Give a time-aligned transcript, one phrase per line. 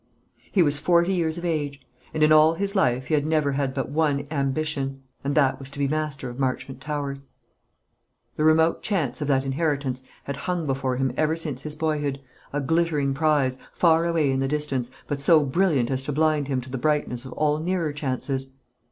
[0.51, 1.79] He was forty years of age;
[2.11, 5.69] and in all his life he had never had but one ambition, and that was
[5.69, 7.27] to be master of Marchmont Towers.
[8.35, 12.19] The remote chance of that inheritance had hung before him ever since his boyhood,
[12.51, 16.61] a glittering prize, far away in the distance, but so brilliant as to blind him
[16.61, 18.47] to the brightness of all nearer chances.